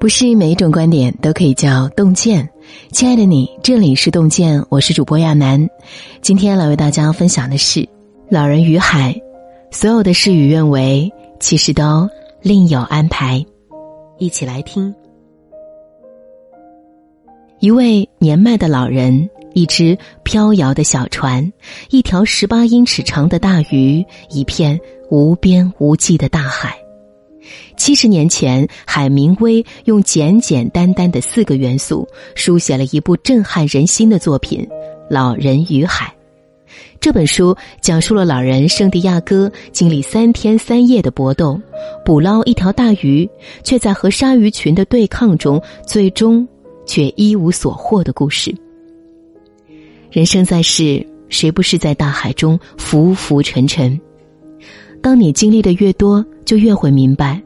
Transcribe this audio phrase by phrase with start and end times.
[0.00, 2.48] 不是每一种观点都可以叫洞见。
[2.92, 5.68] 亲爱的你，这里是洞见，我是主播亚楠。
[6.22, 7.80] 今天来为大家分享的是
[8.30, 9.12] 《老人与海》，
[9.72, 12.08] 所有的事与愿违，其实都
[12.42, 13.44] 另有安排。
[14.18, 14.94] 一起来听。
[17.58, 21.52] 一位年迈的老人，一只飘摇的小船，
[21.90, 24.78] 一条十八英尺长的大鱼，一片
[25.10, 26.78] 无边无际的大海。
[27.76, 34.60] 七十年前，海明威用简简单单的四个元素，书写了一部震撼人心的作品
[35.08, 36.06] 《老人与海》。
[37.00, 41.58] 这本书讲述了老人圣地亚哥经历三天三夜的搏斗，
[42.04, 43.28] 捕捞一条大鱼，
[43.62, 46.46] 却在和鲨鱼群的对抗中，最终
[46.86, 48.54] 却一无所获的故事。
[50.10, 53.98] 人生在世，谁不是在大海中浮浮沉沉？
[55.00, 57.40] 当你经历的越多，就越会明白，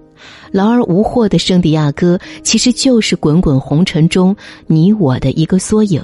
[0.50, 4.34] 劳而无获的圣地亚哥其实就是滚滚红尘中
[4.66, 6.02] 你我的一个缩影。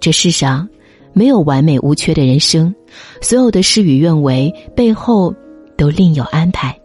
[0.00, 0.68] 这世上
[1.12, 2.74] 没有完美无缺的人生，
[3.20, 5.34] 所有的事与愿违背后
[5.76, 6.78] 都另有安排。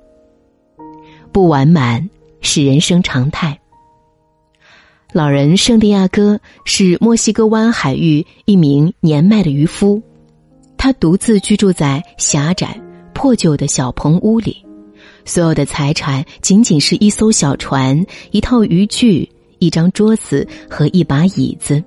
[1.32, 2.10] 不完满
[2.42, 3.58] 是人生常态。
[5.12, 10.02] 老人圣地亚哥是墨西哥湾海域一名年迈的渔夫，
[10.76, 12.80] 他独自居住在狭窄。
[13.14, 14.64] 破旧的小棚屋里，
[15.26, 21.84] 所有的财产仅仅是一艘小船、一套渔具、一张桌子和一把椅子。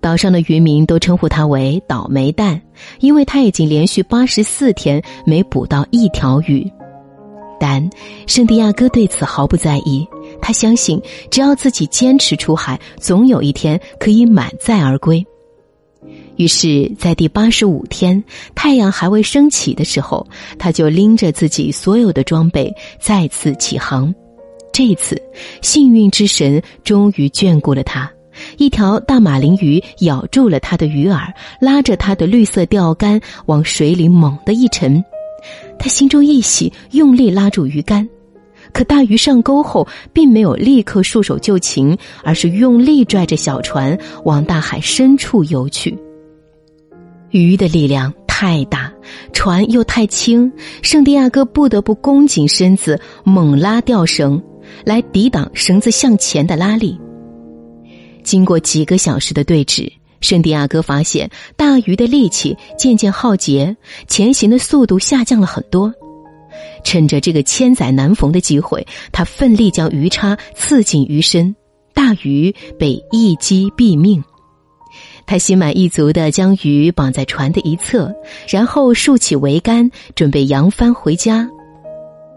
[0.00, 2.60] 岛上的渔民都称呼他为“倒霉蛋”，
[3.00, 6.70] 因为他已经连续八十四天没捕到一条鱼。
[7.58, 7.88] 但
[8.26, 10.06] 圣地亚哥对此毫不在意，
[10.42, 15.24] 他相信只要自己坚持出海，总有一天可以满载而归。
[16.36, 18.22] 于是，在第八十五天，
[18.54, 20.26] 太阳还未升起的时候，
[20.58, 24.12] 他就拎着自己所有的装备再次起航。
[24.72, 25.16] 这一次，
[25.62, 28.10] 幸运之神终于眷顾了他。
[28.58, 35.02] 一条大马林鱼咬住了他的鱼饵，拉着他的绿色钓竿往水里猛地一沉。
[35.78, 38.08] 他心中一喜，用力拉住鱼竿，
[38.72, 45.96] 可大鱼上钩后，并没有立刻束手就擒，而是用力拽着小船往大海深处游去。
[47.34, 48.92] 鱼的力量太大，
[49.32, 50.52] 船又太轻，
[50.82, 54.40] 圣地亚哥不得不弓紧身子，猛拉吊绳，
[54.84, 56.96] 来抵挡绳子向前的拉力。
[58.22, 59.90] 经过几个小时的对峙，
[60.20, 65.92] 圣地亚哥发现大鱼的力气渐渐耗竭，前行的速度下降了很多。
[66.84, 71.56] 趁着这个千载难逢的机会，他奋力将鱼叉刺进鱼身，
[71.92, 74.22] 大鱼被一击毙命。
[75.26, 78.14] 他心满意足的将鱼绑在船的一侧，
[78.48, 81.48] 然后竖起桅杆，准备扬帆回家。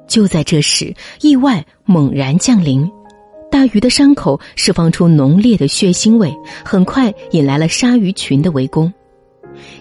[0.08, 2.90] 就在这时，意外猛然降临，
[3.52, 6.34] 大鱼的伤口释放出浓烈的血腥味，
[6.64, 8.92] 很快引来了鲨鱼群的围攻。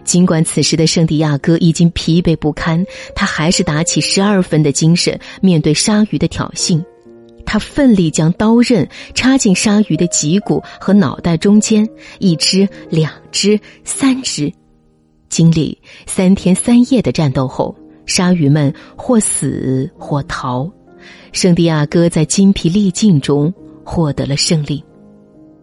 [0.05, 2.85] 尽管此时的圣地亚哥已经疲惫不堪，
[3.15, 6.83] 他还是打起十二分的精神，面对鲨鱼的挑衅。
[7.57, 14.53] 他奋力将刀刃插进鲨鱼的脊骨和脑袋中间，一只、两只、三只。
[15.31, 17.75] 经历三天三夜的战斗后，
[18.05, 20.71] 鲨鱼们或死或逃，
[21.33, 23.51] 圣地亚哥在精疲力尽中
[23.83, 24.85] 获得了胜利。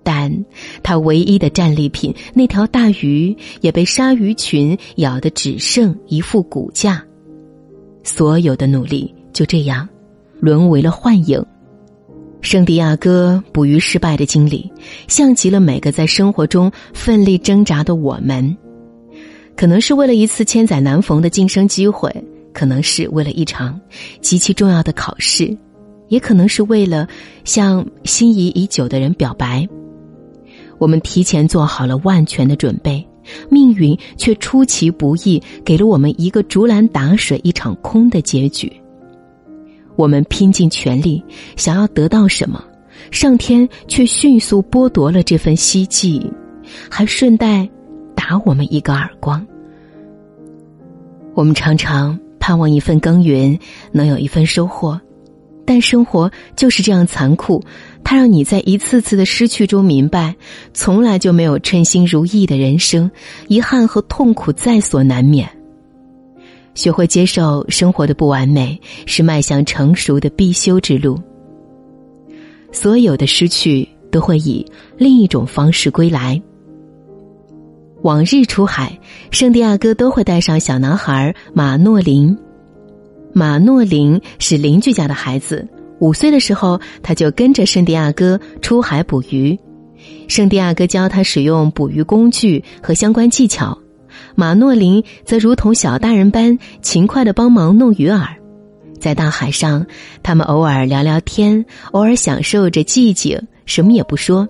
[0.01, 0.33] 但
[0.81, 7.05] 他唯一的战利品——那条大鱼，也被鲨鱼群咬得只剩一副骨架。
[8.01, 9.87] 所有的努力就这样
[10.39, 11.39] 沦为了幻影。
[12.43, 14.69] 圣地亚哥捕鱼失败的经历，
[15.07, 18.55] 像极了每个在生活中奋力挣扎的我们。
[19.55, 22.13] 可能是为了一次千载难逢的晋升机会，
[22.51, 23.79] 可能是为了一场
[24.19, 25.57] 极其重要的考试，
[26.09, 27.07] 也可能是为了
[27.45, 29.65] 向心仪已久的人表白。
[30.79, 33.07] 我们提前做好了万全的准备，
[33.49, 38.69] 命运却出其不意，给了我们一个竹篮打水一场空的结局。
[39.95, 41.23] 我们拼尽全力
[41.55, 42.63] 想要得到什么，
[43.11, 46.31] 上天却迅速剥夺了这份希冀，
[46.89, 47.69] 还顺带
[48.15, 49.45] 打我们一个耳光。
[51.35, 53.57] 我们常常盼望一份耕耘
[53.91, 54.99] 能有一份收获，
[55.65, 57.63] 但生活就是这样残酷，
[58.03, 60.35] 它让你在一次次的失去中明白，
[60.73, 63.09] 从来就没有称心如意的人生，
[63.47, 65.49] 遗憾和痛苦在所难免。
[66.75, 71.19] 学会接受生活的不完美，是迈向成熟的必修之路。
[72.71, 74.65] 所有的失去都会以
[74.97, 76.41] 另一种方式归来。
[78.01, 78.99] 往日出海，
[79.31, 82.37] 圣地亚哥都会带上小男孩马诺林。
[83.31, 85.67] 马诺林是邻居家的孩子，
[85.99, 89.57] 五岁的时候，他就跟着圣地亚哥出海捕鱼。
[90.27, 93.77] 圣地亚哥教他使用捕鱼工具和相关技巧，
[94.35, 98.27] 马诺林则如同小大人般勤快的帮忙弄鱼饵。
[98.99, 99.85] 在大海上，
[100.21, 104.47] 他们偶尔聊聊天，偶尔享受着寂静，什么也不说。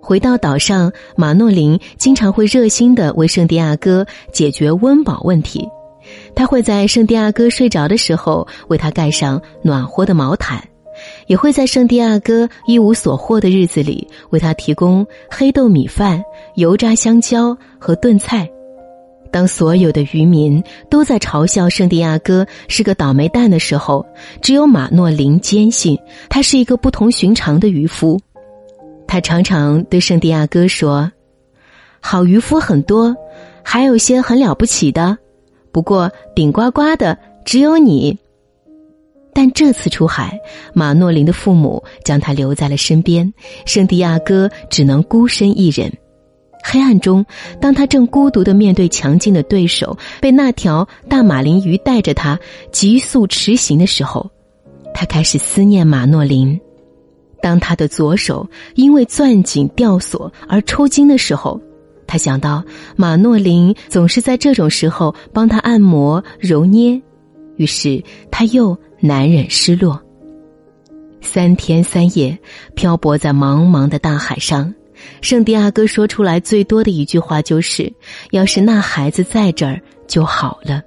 [0.00, 5.68] 回到岛上，马诺林经常会热心的为圣地亚哥解决温饱问题。
[6.34, 10.62] 他会在圣地亚哥睡着的时候为他盖上暖和的毛毯。
[11.28, 16.20] 也会在圣地亚哥一无所获的日子里，为他提供黑豆米饭、
[16.56, 18.50] 油炸香蕉和炖菜。
[19.30, 24.06] 当所有的渔民都在嘲笑圣地亚哥是个倒霉蛋的时候，
[24.40, 25.98] 只有马诺林坚信
[26.28, 28.18] 他是一个不同寻常的渔夫。
[29.06, 31.10] 他常常对圣地亚哥说
[32.00, 33.16] ：“好渔夫很多，
[33.62, 35.16] 还有些很了不起的，
[35.72, 38.18] 不过顶呱呱的只有你。”
[39.32, 40.36] 但这次出海，
[40.74, 43.32] 马诺林的父母将他留在了身边，
[43.66, 45.92] 圣地亚哥只能孤身一人。
[46.62, 47.24] 黑暗中，
[47.60, 52.38] 当他正孤独的面对强劲的对手，被那条大马林鱼带着他
[52.72, 54.30] 急速驰行的时候，
[54.94, 56.58] 他开始思念马诺林。
[57.40, 61.60] 当他的左手因为攥紧吊索而抽筋的时候，
[62.06, 62.64] 他想到
[62.96, 67.00] 马诺林总是在这种时候帮他按摩揉捏，
[67.56, 68.76] 于是他又。
[69.00, 70.02] 难忍失落。
[71.20, 72.36] 三天三夜
[72.74, 74.74] 漂泊在茫茫的大海上，
[75.20, 77.92] 圣地亚哥说出来最多的一句话就是
[78.32, 80.82] ：“要是那孩子在这儿就好了。”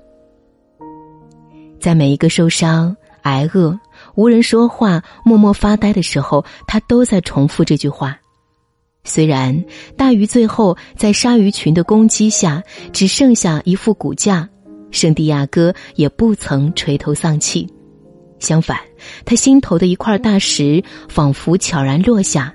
[1.80, 3.78] 在每一个受伤、挨饿、
[4.16, 8.18] 无人说话、默默发呆的时候，他都在重复这句话。
[9.04, 9.66] 虽然
[9.98, 12.62] 大鱼最后在鲨鱼群的攻击下
[12.94, 14.48] 只剩下一副骨架，
[14.92, 17.68] 圣地亚哥也不曾垂头丧气。
[18.38, 18.78] 相反，
[19.26, 22.54] 他心头的一块大石仿佛悄然落下，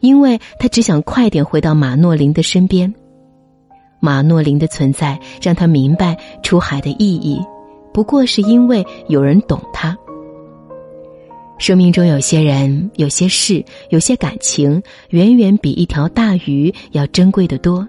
[0.00, 2.92] 因为他只想快点回到马诺林的身边。
[4.00, 7.40] 马诺林的存在让他明白出海的意义，
[7.92, 9.96] 不过是因为有人懂他。
[11.58, 17.88] 生命中有些人、有些事、有些感情，远远比一条大鱼要珍贵的多。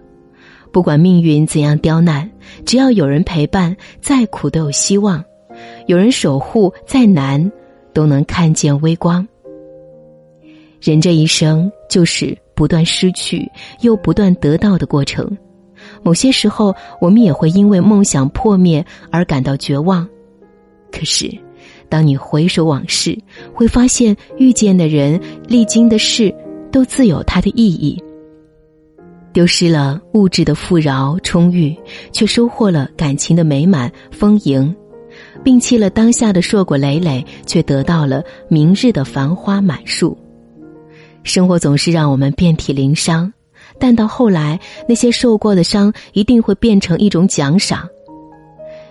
[0.71, 2.29] 不管命运怎样刁难，
[2.65, 5.23] 只要有人陪伴，再苦都有希望。
[5.87, 7.51] 有人守护，再难
[7.93, 9.27] 都能看见微光。
[10.87, 13.45] 人这一生就是不断失去
[13.81, 15.29] 又不断得到的过程。
[16.01, 20.07] 某些时候，我们也会因为梦想破灭而感到绝望。
[20.89, 21.29] 可是，
[21.89, 23.17] 当你回首往事，
[23.53, 26.33] 会发现遇见的人、历经的事，
[26.71, 28.01] 都自有它的意义。
[29.33, 31.75] 丢失了物质的富饶充裕，
[32.13, 34.73] 却收获了感情的美满丰盈。
[35.43, 40.17] 摒弃了当下的硕果累累，却得到了明日的繁花满树。
[41.23, 43.31] 生活总是让我们遍体鳞伤，
[43.79, 47.87] 但到后来，那些受过的伤一定会变成一种奖赏。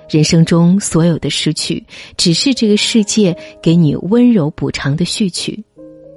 [0.09, 1.85] 人生中所有的失去，
[2.17, 5.55] 只是这个世界给你温柔补偿的序曲；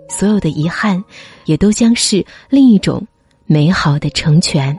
[0.10, 1.04] 所有的遗憾，
[1.46, 3.06] 也都将是另一种
[3.46, 4.78] 美好的成全。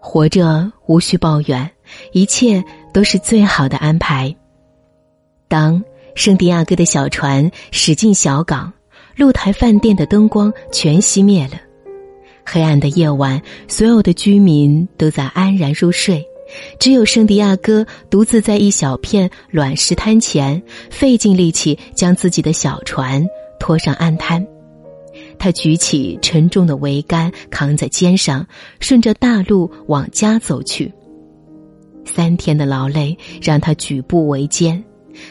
[0.00, 1.70] 活着无需抱怨，
[2.12, 2.62] 一切。
[2.92, 4.36] 都是最好的安排。
[5.48, 5.82] 当
[6.14, 8.70] 圣地亚哥的小船驶进小港，
[9.16, 11.60] 露台饭店的灯光全熄灭了。
[12.44, 16.24] 黑暗的夜晚，所有的居民都在安然入睡，
[16.78, 23.24] 只有圣地亚哥独自在一小片卵石滩前，费尽力气将自己的小船
[23.60, 24.44] 拖上岸滩。
[25.38, 28.46] 他举起沉重的桅杆，扛在肩上，
[28.80, 30.92] 顺着大路往家走去。
[32.04, 34.82] 三天的劳累让他举步维艰，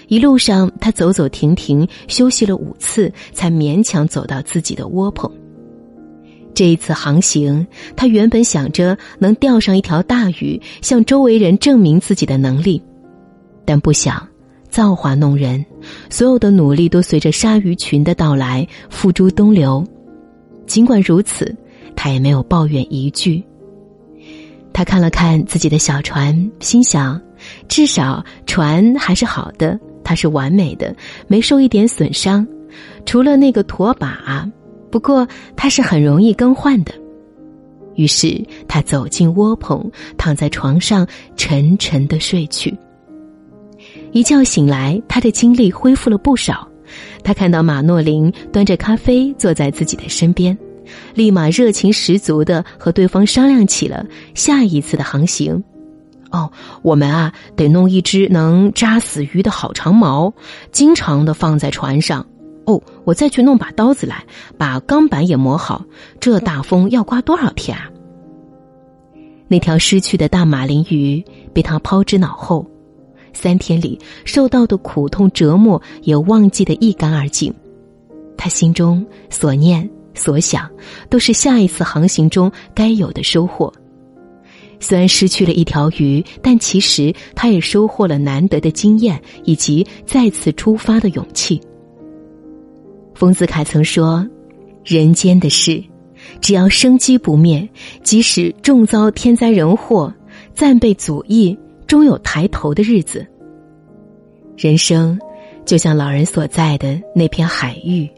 [0.08, 5.30] 一路上他走走停停，休息了五次，才勉强走到自己的窝棚。
[6.54, 12.82] 这一次航行，他原本想着能钓上一条大鱼，向周围人证明自己的能力，
[13.66, 14.28] 但不想
[14.70, 15.66] 造化弄人，
[16.10, 19.84] 所有的努力都随着鲨鱼群的到来付诸东流。
[20.68, 21.56] 尽管如此，
[21.96, 23.44] 他也没有抱怨一句。
[24.74, 27.20] 他看了看自己的小船，心想：
[27.68, 30.96] 至少船还是好的，它是完美的，
[31.28, 32.46] 没受一点损伤，
[33.06, 34.50] 除了那个拖把。
[34.90, 36.94] 不过它是很容易更换的。
[37.96, 41.06] 于是他走进窝棚，躺在床上
[41.36, 42.76] 沉沉的睡去。
[44.12, 46.68] 一觉醒来，他的精力恢复了不少。
[47.24, 50.58] 他看到马诺林端着咖啡坐在自己的身边。
[51.14, 54.06] 立马热情十足的和对方商量起了
[54.36, 55.62] 下一次的航行。
[56.32, 60.34] 哦，我们啊得弄一只能扎死鱼的好长矛，
[60.72, 62.26] 经常的放在船上。
[62.66, 64.24] 哦，我再去弄把刀子来，
[64.58, 65.84] 把钢板也磨好。
[66.20, 67.90] 这大风要刮多少天啊？
[69.48, 71.22] 那条失去的大马林鱼
[71.54, 72.66] 被他抛之脑后，
[73.34, 77.54] 三天里受到的苦痛折磨也忘记得一干二净。
[78.38, 80.70] 他心中所念所想，
[81.10, 83.74] 都是下一次航行中该有的收获。
[84.82, 91.62] 虽然失去了一条鱼，但其实他也收获了难得的经验以及再次出发的勇气。
[93.14, 94.28] 丰子恺曾说
[94.84, 95.82] ：“人间的事，
[96.42, 97.70] 只要生机不灭，
[98.02, 100.12] 即使重遭天灾人祸，
[100.56, 103.26] 暂被阻役，终有抬头的日子。
[104.58, 105.18] 人生，
[105.64, 108.10] 就像老人所在的那片海域，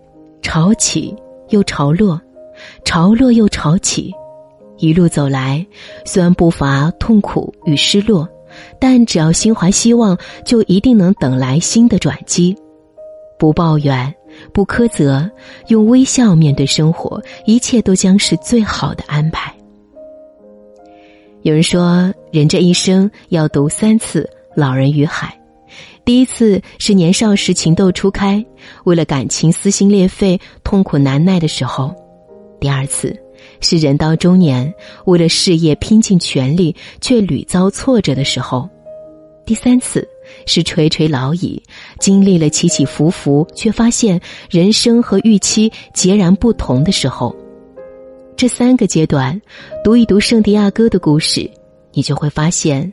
[0.41, 1.13] 潮起
[1.49, 2.19] 又潮落，
[2.85, 4.13] 潮落又潮起。”
[4.77, 5.65] 一路走来，
[6.05, 8.27] 虽然不乏痛苦与失落，
[8.79, 12.55] 但只要心怀希望，就一定能等来新的转机。
[13.37, 14.13] 不抱怨，
[14.53, 15.29] 不苛责，
[15.67, 19.53] 用微笑面对生活，一切都将是最好的安排。
[21.43, 24.21] 有人说，人这一生要读三次
[24.55, 25.37] 《老人与海》，
[26.05, 28.43] 第一次是年少时情窦初开，
[28.85, 31.93] 为了感情撕心裂肺、痛苦难耐的时候；
[32.59, 33.22] 第二次。
[33.61, 34.73] 是人到中年，
[35.05, 38.67] 为了事业拼尽全力却屡遭挫折的时候；
[39.45, 40.07] 第三次
[40.45, 41.61] 是垂垂老矣，
[41.99, 44.19] 经历了起起伏伏，却发现
[44.49, 47.35] 人生和预期截然不同的时候。
[48.35, 49.39] 这三个阶段，
[49.83, 51.49] 读一读圣地亚哥的故事，
[51.91, 52.91] 你就会发现，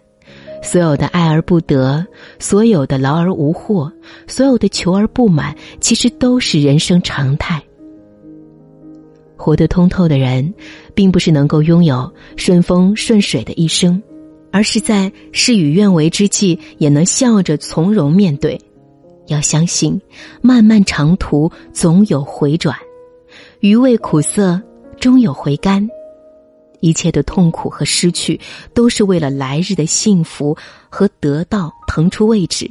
[0.62, 2.04] 所有的爱而不得，
[2.38, 3.90] 所有的劳而无获，
[4.26, 7.60] 所有的求而不满，其实都是人生常态。
[9.40, 10.52] 活得通透的人，
[10.94, 14.00] 并不是能够拥有顺风顺水的一生，
[14.52, 18.60] 而是在事与愿违之际，也能笑着从容面对。
[19.28, 19.98] 要相信，
[20.42, 22.76] 漫漫长途总有回转，
[23.60, 24.60] 余味苦涩
[24.98, 25.88] 终有回甘。
[26.80, 28.38] 一切的痛苦和失去，
[28.74, 30.54] 都是为了来日的幸福
[30.90, 32.70] 和得到腾出位置。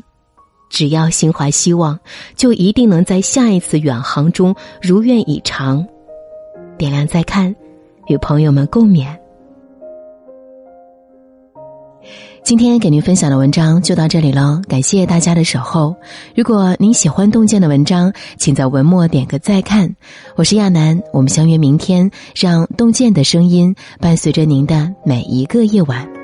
[0.70, 2.00] 只要心怀希望，
[2.36, 5.84] 就一定能在下一次远航中如愿以偿。
[6.80, 7.54] 点亮再看，
[8.08, 9.06] 与朋友们共勉。
[12.42, 15.94] 今天给您分享的文章就到这里了，感谢大家的守候。
[16.34, 19.94] 如果您喜欢洞见的文章，请在文末点个再看。
[20.38, 26.19] 我是亚楠，我们相约明天，让洞见的声音伴随着您的每一个夜晚。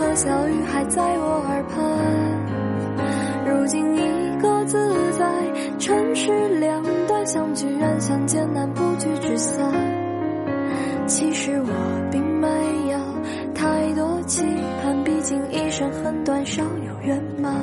[0.00, 1.76] 和小雨还在我耳畔。
[3.46, 5.28] 如今一个自在
[5.78, 9.70] 城市两端，相聚远相见难，不聚只散。
[11.06, 12.48] 其实我并没
[12.90, 12.98] 有
[13.54, 14.42] 太多期
[14.82, 17.54] 盼，毕竟一生很短，少有圆满。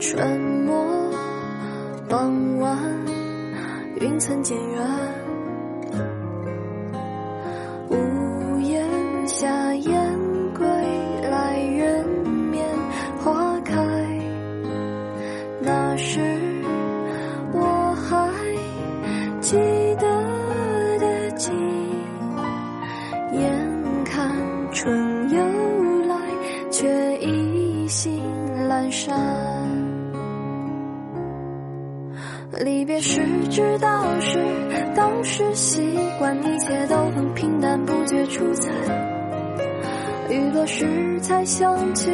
[0.00, 0.82] 春末
[2.08, 2.78] 傍晚，
[4.00, 4.80] 云层渐远，
[16.20, 16.64] 时
[17.52, 18.28] 我还
[19.40, 19.56] 记
[19.98, 20.06] 得
[20.98, 21.52] 的景，
[23.32, 24.30] 眼看
[24.72, 25.38] 春又
[26.06, 26.16] 来，
[26.70, 28.22] 却意兴
[28.68, 29.16] 阑珊。
[32.60, 34.38] 离别时知道是
[34.94, 38.70] 当时习惯，一切都很平淡，不觉出彩。
[40.30, 42.08] 雨落时才想起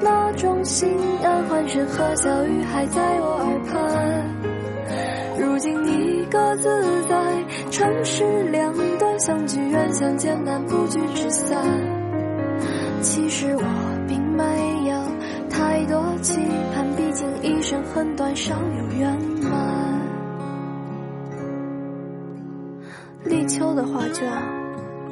[0.00, 0.88] 那种心
[1.22, 3.78] 安，欢声和笑语还在我耳畔。
[5.38, 6.68] 如今你各自
[7.08, 11.56] 在，城市两端，相聚远，相见难，不聚只散。
[13.00, 13.62] 其实我
[14.08, 14.42] 并没
[14.88, 14.96] 有
[15.48, 16.40] 太多期
[16.74, 20.02] 盼，毕竟一生很短，少有圆满。
[23.24, 24.28] 立秋的画卷，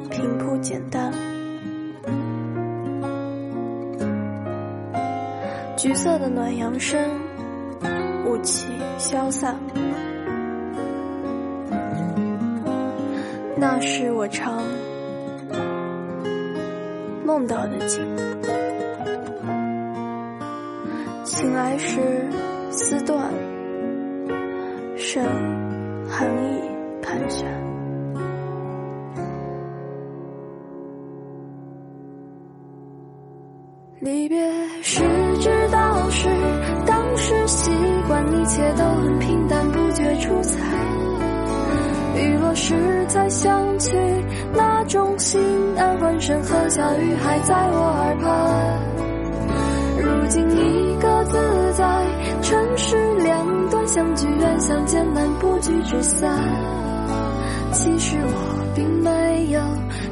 [0.09, 1.11] 平铺简单，
[5.81, 7.01] 橘色的暖阳升，
[8.27, 8.67] 雾气
[8.99, 9.57] 消散。
[13.57, 14.61] 那是我常
[17.25, 18.05] 梦到的景，
[21.25, 21.99] 醒来时
[22.69, 23.33] 丝断，
[24.95, 25.25] 剩
[26.07, 26.61] 寒意
[27.01, 27.49] 盘旋。
[33.99, 34.50] 离别
[43.11, 43.91] 才想起
[44.53, 45.41] 那种心
[45.77, 48.79] 安，欢声和笑语还在我耳畔。
[49.99, 51.83] 如今一个自在，
[52.41, 56.31] 城市两端，相聚远，相见难，不聚只散。
[57.73, 59.59] 其实我并没有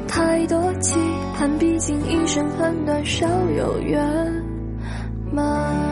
[0.06, 1.00] 太多期
[1.38, 3.26] 盼，毕竟一生很短，少
[3.56, 4.04] 有圆
[5.32, 5.89] 满。